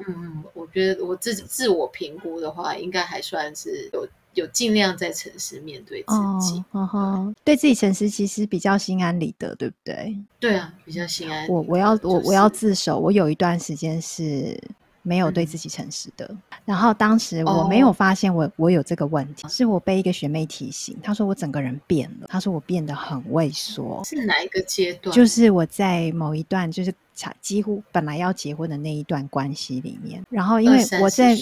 [0.07, 10.17] 嗯，我觉得我自己自我评估的话，应该还算是有有尽量在诚实面对自己，哦，哦对，对自己诚实，其实比较心安理得，对不对？
[10.39, 11.45] 对啊，比较心安。
[11.49, 14.57] 我我要我我要自首，我有一段时间是。
[15.05, 24.03] 没有对自己诚实的，嗯、然后当时我没有发现我、哦、我有这个问题，是我被一个学妹提醒，她说我整个人变了，她说我变得很畏缩。
[24.03, 25.15] 是哪一个阶段？
[25.15, 26.93] 就是我在某一段就是。
[27.41, 31.35] 几乎本来要结婚的那一段关系里面，然后因为我在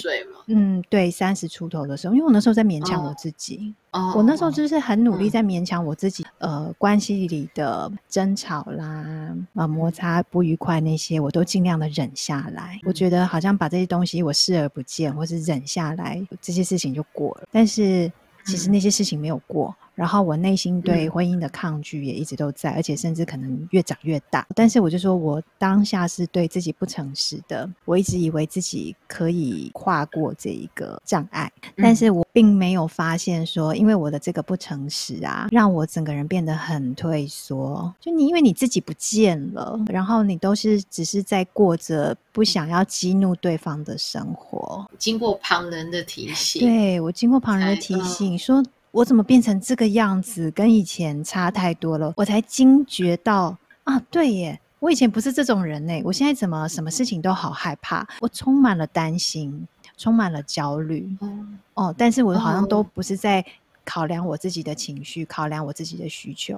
[0.46, 12.78] 嗯对三十出头的时候，因为我那时候在勉强我自己，哦、我那时候就是很努力在勉强我自己，嗯、呃，关系里的争吵啦、呃摩擦不愉快那些，我都尽量的忍下来。
[12.82, 17.48] 嗯、我觉得好像把这些东西我视而不见，或是忍下来，这些事情就过了。
[17.50, 18.10] 但是
[18.44, 19.74] 其实那些事情没有过。
[19.94, 24.46] 然后我内心对婚姻的抗拒也一直都在，嗯、而且甚至可能越长越大。
[24.54, 27.68] 但是我就说，我当下是对自己不诚实的。
[27.84, 37.92] 我一直以为自己可以跨过这一个障碍，嗯、但是我并没有发现说，因为我的这个不诚实啊，让我整个人变得很退缩。
[38.00, 44.84] 就你因为你自己不见了，然后你都是只是在过着不想要激怒对方的生活。
[44.98, 48.60] 经过旁人的提醒，对，我经过旁人的提醒说。
[48.94, 50.48] 我怎么变成这个样子？
[50.52, 56.00] 跟以前差太多了，我才惊觉到啊，对耶，我以前不是这种人呢。
[56.04, 58.06] 我现在怎么什么事情都好害怕？
[58.20, 59.66] 我充满了担心，
[59.98, 61.08] 充满了焦虑。
[61.22, 63.44] 嗯、哦，但是我好像都不是在
[63.84, 66.56] 考量我自己的情绪，考量我自己的需求。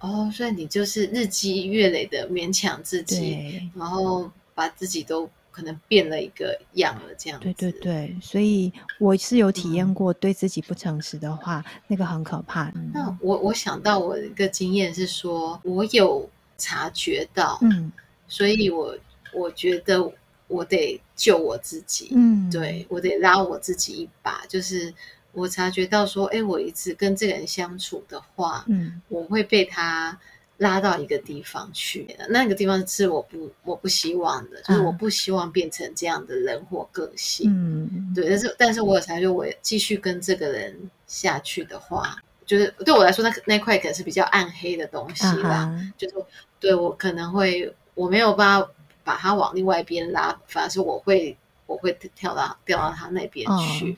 [0.00, 5.28] 哦，所以你就是日积月累的勉强自己，然后把自己都。
[5.52, 7.44] 可能变了一个样了，这样子。
[7.52, 12.64] 对对对，所以我是有体验过，对自己不诚实的话，嗯、那个很可怕。
[12.74, 17.92] 嗯、那我我想到我的一个经验是说，我有察觉到，嗯，
[18.26, 18.96] 所以我
[19.34, 20.10] 我觉得
[20.48, 24.92] 我得救我自己，嗯，对，我得拉我自己一把，就是
[25.32, 30.18] 我察觉到说，哎，我一直跟这个人相处的话，嗯，我会被他。
[30.62, 37.50] 拉到一个地方去，那个地方是我不我不希望的，就是我不希望变成这样的人或个性。
[37.50, 45.66] 嗯，对，但是但是我有察觉我继续跟这个人下去的话，就是对我来说，那那块可能是比较暗黑的东西吧。
[45.66, 45.92] Uh.
[45.98, 46.14] 就是
[46.60, 48.70] 对我可能会我没有办法
[49.02, 53.94] 把他往另外一边拉，反而是我会我会跳到掉到他那边去。
[53.94, 53.96] Uh.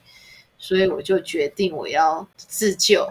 [0.64, 3.07] 所以我就决定我要自救，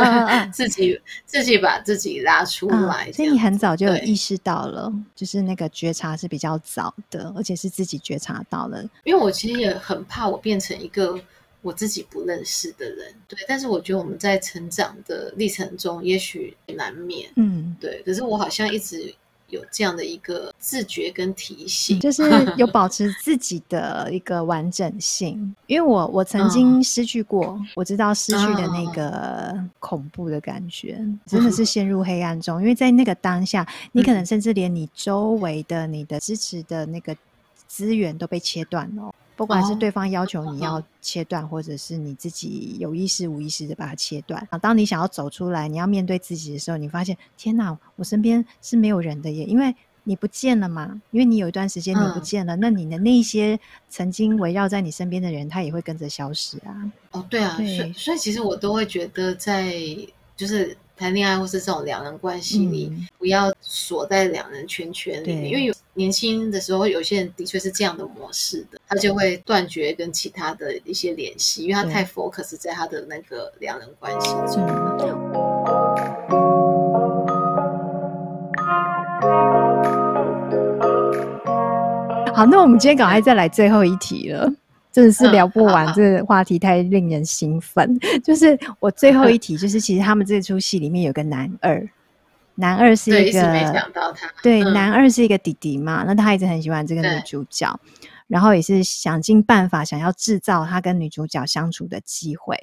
[0.52, 3.12] 自己自己把自己拉出来，啊。
[3.14, 8.82] 所以你很早就有意识到了，就是那个觉察是比较早的，而且是自己觉察到了。
[9.04, 11.18] 因为我其实也很怕我变成一个
[11.62, 13.38] 我自己不认识的人，对。
[13.48, 18.02] 但是我觉得我们在成长的历程中，也许难免，嗯，对。
[18.04, 19.14] 可是我好像一直。
[19.48, 22.22] 有这样的一个自觉跟提醒，就是
[22.56, 25.54] 有保持自己的一个完整性。
[25.66, 32.60] 因为我我曾经失去过，嗯、我知道失去的那个恐怖的感觉，嗯、真的是陷入黑暗中。
[32.60, 37.16] 因为在那个当下，你可能甚至连你周围的、你的支持的那个
[37.66, 39.14] 资源都被切断了。
[39.38, 44.44] 不管是对方要求你要切断，哦、或者是你自己有意识无意识的把它切断。
[44.50, 49.72] 啊，当你想要走出来，你要面对自己的时候，你发现天哪，我身边是没有人的耶，因为
[50.02, 51.00] 你不见了嘛。
[51.12, 53.56] 因为你有一段时间你不见了，嗯、那你的那些
[53.88, 56.92] 曾经围绕在你身边的人，他也会跟着消失啊。
[57.12, 59.72] 哦，对啊，对，所以所以其实我都会觉得在
[60.36, 60.76] 就是。
[60.98, 74.66] 谈恋爱或是这种两人关系里，嗯、不要锁在两人圈圈里面，因为有年轻的时候，有些人的确是这样的模式的，他就会断绝跟其他的一些联系，因为他太 focus 在他的那个两人关系中。
[82.34, 84.52] 好，那我们今天赶快再来最后一题了，
[84.90, 87.98] 真的是聊不完，嗯、这个话题太令人兴奋。
[88.24, 91.88] 就是我最后一题，就是其实他们这出戏里面有个男二，
[92.54, 97.78] 男二是一个，没想到他，对，嗯、男二是一个弟弟嘛，那他一直很喜欢这个女主角。
[98.28, 102.54] 然后也是想尽办法想要制造他跟女主角相处的机会，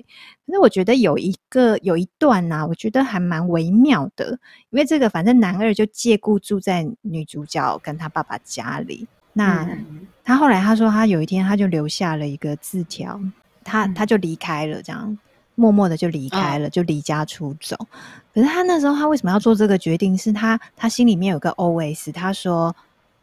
[0.45, 4.37] 可是我觉得有一个有一段呢、啊，我觉得还蛮微妙的，
[4.69, 13.17] 因为这个反正男二就借故住在女主角跟他爸爸家里，那、嗯、他后来他说他有一天他就留下了一个字条，
[13.63, 15.17] 他他就离开了，这样
[15.55, 17.77] 默默的就离开了，就离家出走。
[18.33, 20.17] 可是他那时候他为什么要做这个决定？
[20.17, 22.75] 是他他心里面有个 OS，他说。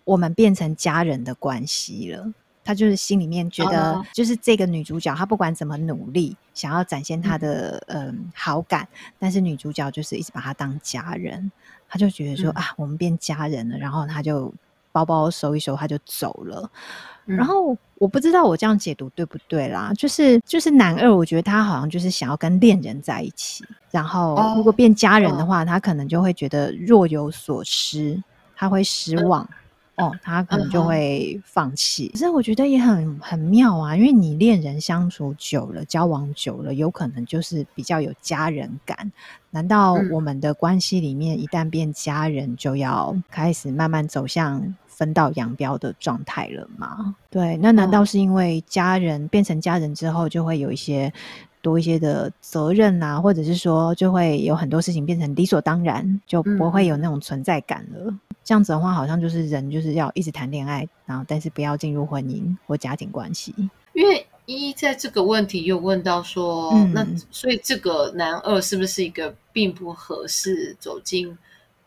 [0.04, 2.32] 我们变成家人的关系了，
[2.64, 8.88] 他就是心里面觉得，就是这个女主角，她不管怎么努力，想要展现她的嗯、呃、好感，
[9.20, 11.52] 但是女主角就是一直把她当家人，
[11.88, 14.52] 他就觉得说、嗯、啊，我们变家人了，然后他就
[14.92, 16.70] 包包收一收，他就走了。
[17.26, 28.22] 嗯、然后我不知道我这样解读对不对啦，就是就是男二，我觉得他好像就是想要跟恋人在一起，然后如果变家人的话，他可能就会觉得若有所失，
[28.54, 29.42] 他会失望。
[29.44, 29.56] 嗯
[29.96, 32.08] 哦，他可能就会放弃。
[32.08, 39.12] 可是我觉得也很很妙啊，因为你恋人相处久了，交往久了，有可能就是比较有家人感。
[39.50, 47.16] 难道我们的关系里面一旦变家人，就要开始慢慢走向分道扬镳的状态了吗？
[47.28, 51.12] 对，那难道是因为家人变成家人之后，就会有一些
[51.60, 58.14] 多一些的责任啊，或者是说就会有很多事情变成理所当然，就不会有那种存在感了？
[58.44, 63.52] 这样子的话，好像就是人就是要一直谈恋爱，然后但是不要进入婚姻或家庭关系。
[63.94, 71.36] 因为一在这个问题又问到说，嗯、那所以这个男二是不是一个并不合适走进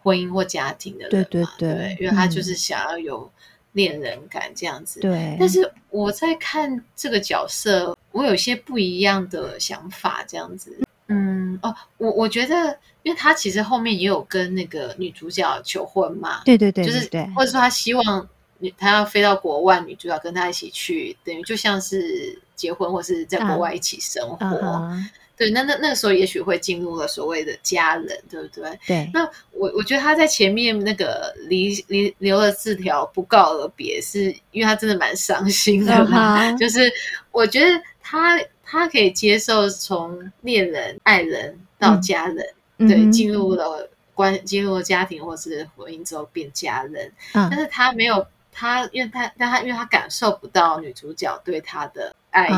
[0.06, 1.10] 婚姻或家庭的人？
[1.10, 3.28] 对对对，对，因为他就是想要有
[3.72, 4.99] 恋人感这样子。
[4.99, 10.78] 对，但是我在看这个角色，我有些不一样的想法，这样子。
[11.08, 18.30] 嗯哦，我我觉得，因为他其实后面也有跟那个女主角求婚嘛，对对对，就是对，或者说他希望
[18.60, 24.45] 女他要飞到国外，女主角跟他一起去，等于就像是结婚或是在国外一起生活。
[24.45, 25.03] Uh,
[25.38, 28.80] 对，那那那个时候也许会进入了所谓的家人，对不对？
[28.88, 29.10] 对。
[29.14, 36.50] 那我我觉得他在前面那个离离留了字条不告而别，是因为他真的蛮伤心的嘛。
[36.50, 36.58] Uh huh.
[36.58, 36.92] 就是
[37.32, 38.40] 我觉得他。
[38.68, 42.44] 他可以接受从恋人、爱人到家人，
[42.80, 47.10] 嗯、对，进入了关，进入了家庭或是婚姻之后变家人。
[47.36, 52.52] 嗯、但是他没有他，因为他，但他因为他感受不到女主角对他的爱意，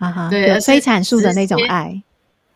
[0.00, 2.02] 啊哈对，非阐述的那种爱，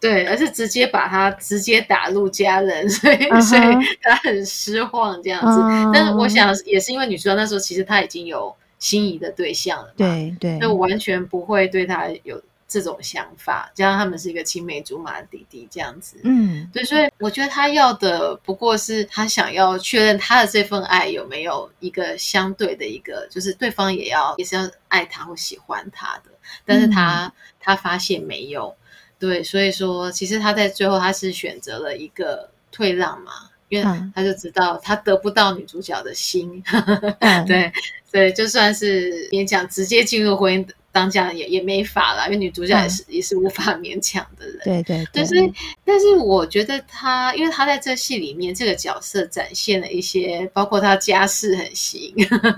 [0.00, 3.62] 对，而是直接把他直接打入家人，所以， 所以
[4.02, 5.46] 他很失望这样子。
[5.46, 12.42] 啊、但是我想也是因为女主角那时候其实他已经有心仪的对象了嘛，对对，就完全不会对他有。
[12.74, 26.30] 这种想法，加上他们是一个青梅竹马的弟弟这样子，嗯，对，所以我觉得他要的不过是他想要确认他的这份爱有没有一个相对的一个，就是对方也要也是要爱他或喜欢他的，
[26.64, 28.74] 但是他、嗯、他发现没有，
[29.20, 33.30] 对，所以说其实他在最后他是选择了一个退让嘛，
[33.68, 36.60] 因为他就知道他得不到女主角的心，
[37.20, 37.72] 嗯、对，
[38.10, 40.74] 所以就算是勉强直接进入婚姻的。
[40.94, 44.60] 当家人也也没法了，因为女主角也是、嗯、也是无法勉强的人。
[44.62, 45.52] 对对对，所以
[45.84, 52.14] 但是我觉得她，因为她在这戏里面这个角色展现了一些，包括她家世很行，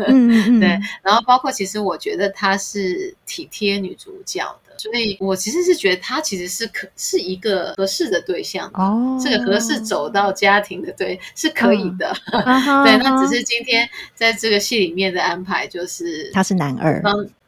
[0.06, 0.68] 嗯嗯 对，
[1.02, 17.02] 然后包括其实我觉得她是体贴女主角的，所以我其实是觉得他其实是可是一个合适的对象哦，这个合适走到家庭的对是可以的，嗯、 对，那只是今天在这个戏里面的安排就是他是男二。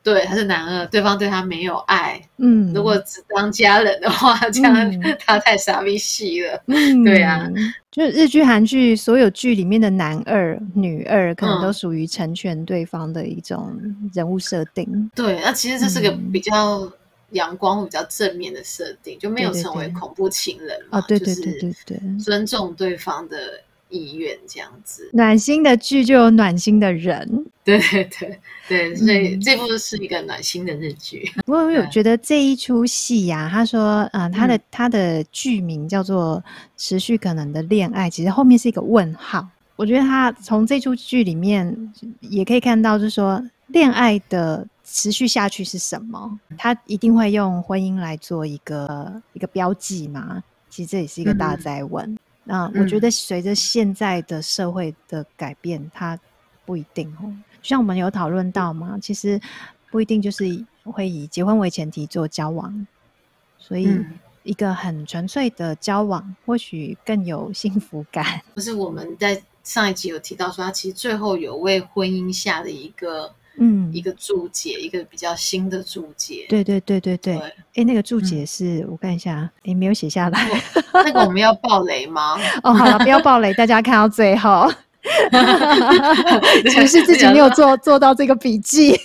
[0.09, 2.19] 对，他是男二，对方对他没有爱。
[2.39, 4.75] 嗯，如果只当家人的话，这样
[5.21, 6.63] 他太傻逼戏了。
[6.67, 7.47] 嗯，对啊，
[7.91, 13.79] 就是日剧、韩剧所有剧里面的男二、女二，可能都属于成全对方的一种
[14.15, 14.89] 人物设定。
[14.91, 16.91] 嗯、对，那其实这是个比较
[17.33, 21.03] 阳光、比较正面的设定，就没有成为恐怖情人嘛。
[21.03, 23.37] 对对对对对对，尊重对方的。
[23.91, 31.31] 意愿这样子，暖心的剧就有暖心的人，对对对对，所以这部是一个暖心的日剧。
[31.45, 36.43] 不过我有觉得这一出戏呀，他说，呃，他的他的剧名叫做
[36.77, 39.47] 《持续可能的恋爱》，其实后面是一个问号。
[39.77, 46.39] 我觉得他从这出剧里面也可以看到，就是说恋爱的持续下去是什么？
[46.59, 50.43] 他一定会用婚姻来做一个一个标记吗？
[50.69, 52.05] 其实这也是一个大哉问。
[52.05, 52.19] 嗯
[52.51, 56.19] 那我觉得随着现在的社会的改变，它
[56.65, 57.29] 不一定哦。
[57.61, 59.39] 就像我们有讨论到嘛，其实
[59.91, 62.87] 不一定就是会以结婚为前提做交往，
[63.59, 64.03] 所以
[64.45, 68.41] 一个很纯粹的交往，或许更有幸福感。
[68.55, 73.35] 不是我们在上一集有提到说，他其实最后有为婚姻下的一个。
[73.59, 76.47] 嗯，一个注解，一个比较新的注解。
[76.49, 77.37] 对对对对对。
[77.37, 80.63] 哎、欸，那个注解是、嗯、我看一下，哎、欸，没有写下来。
[80.93, 82.39] 那个我们要爆雷吗？
[82.63, 84.71] 哦，好了，不要爆雷，大家看到最后。
[86.65, 88.99] 只是自己没有做做到这个笔记。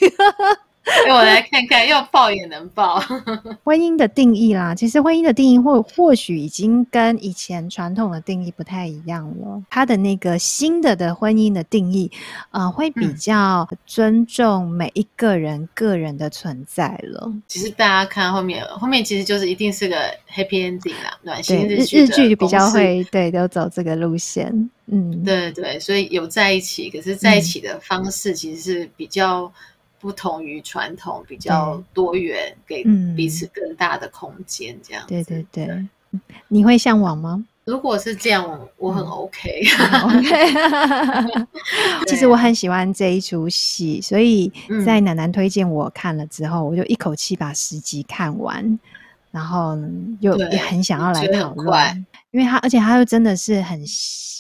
[1.08, 3.00] 让 我来看看，要报也能报。
[3.64, 9.64] 婚姻的定义啦，其实婚姻的定义或或许已经跟以前传统的定义不太一样了。
[9.70, 12.12] 他的那个新的的婚姻的定义，
[12.52, 17.32] 呃，会比较尊重每一个人个人的存在了。
[17.48, 19.96] 其实大家看后面，后面其实就是一定是个
[20.30, 22.02] happy ending 啦，暖心日剧。
[22.04, 24.52] 日剧比较会对，都走这个路线。
[24.88, 29.50] 嗯，对对，所以有在一起，可是在一起的方式其实是比较。
[30.04, 32.84] 不同于传统，比较多元，给
[33.16, 35.08] 彼此更大的空间，这样子。
[35.08, 37.42] 对对对，对，你会向往吗？
[37.64, 39.62] 如果是这样，我很 OK。
[39.80, 41.48] 嗯、OK，
[42.06, 44.52] 其实我很喜欢这一出戏，所以
[44.86, 48.78] 在奶奶推荐我看了之后，我就一口气把十集看完，
[49.32, 49.78] 然后
[50.20, 53.82] 又也很想要来讨论，因为他而且他又真的是很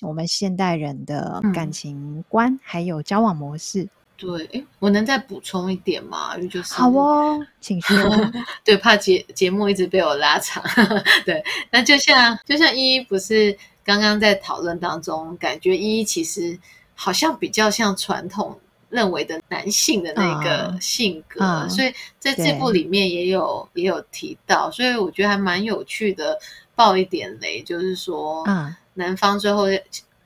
[0.01, 3.87] 我们现代人的感情观，嗯、还有交往模式。
[4.17, 6.37] 对，哎，我能再补充一点吗？
[6.49, 7.95] 就是好哦，请说。
[8.63, 10.63] 对，怕节节目一直被我拉长。
[11.25, 16.57] 对，那就像就像依依不是刚刚在讨论当中，感觉依依其实
[16.95, 18.59] 好像比较像传统
[18.89, 26.39] 认为的男性的那个性格，嗯嗯、所以在这部里面也有也有提到，所以我觉得还蛮有趣的。
[26.75, 29.65] 爆一点雷，就是说，嗯，男方最后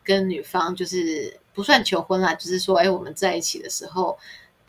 [0.07, 1.37] 跟女方就是。
[1.57, 4.15] 不算求婚啦，只、就是说，哎，我们在一起的时候，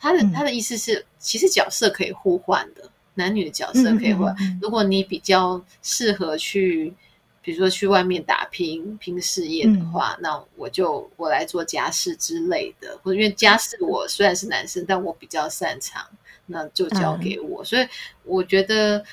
[0.01, 4.33] 他的、嗯、他的意思是，其实角色可以互换的，男女的角色可以换。
[4.37, 6.95] 嗯嗯嗯、如果你比较适合去，
[7.43, 16.03] 比如说去外面打拼拼事业的话，嗯、那我就我来做家事之类的，或者因为家事我虽然是男生，但我比较擅长，
[16.47, 17.63] 那就交给我。
[17.63, 17.87] 嗯、所以
[18.25, 19.05] 我觉得，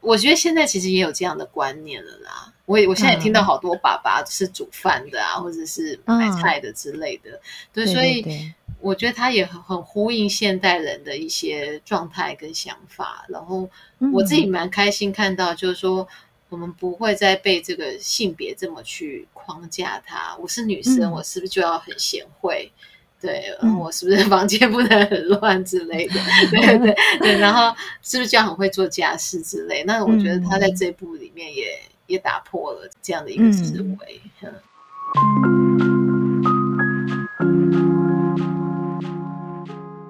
[0.00, 2.49] 我觉得现在其实也有这样的观念了啦。
[2.70, 7.40] 我我现在也听到好多爸爸是煮饭的啊，嗯、或者是买菜的之类的，嗯、
[7.72, 8.24] 对，所以
[8.78, 13.24] 我觉得他也很很呼应现代人的一些状态跟想法。
[13.28, 13.68] 然后
[14.12, 16.06] 我自己蛮开心看到，就是说
[16.48, 20.36] 我们不会再被这个性别这么去框架他。
[20.36, 22.70] 我是女生，嗯、我是不是就要很贤惠？
[23.20, 26.14] 对，嗯、我是不是房间不能很乱之类的？
[26.52, 29.82] 对对对，然后是不是就要很会做家事之类？
[29.82, 31.76] 那我觉得他在这部里面也。
[32.10, 34.20] 也打破了这样的一个思维。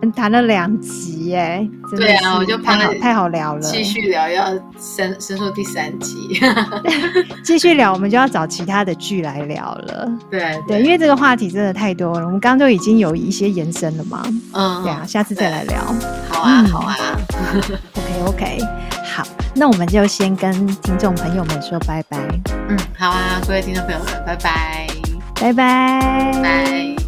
[0.03, 4.47] 嗯，谈了两集耶，对啊，我就怕太好太好聊了，继续聊要
[4.79, 6.41] 深深入第三集，
[7.45, 10.11] 继续聊我们就要找其他的剧来聊了。
[10.31, 14.23] 对对，对，因为这个话题真的太多了，我们刚刚都已经有一些延伸了嘛。
[14.55, 15.79] 嗯，对啊，下次再来聊。
[16.29, 16.97] 好啊，好啊。
[17.95, 18.59] OK OK，
[19.13, 19.25] 好。
[19.55, 20.53] 那我们就先跟
[20.83, 22.19] 听众朋友们说拜拜。
[22.69, 24.87] 嗯，好啊，各位听众朋友们，拜拜，
[25.35, 27.00] 拜拜，拜拜。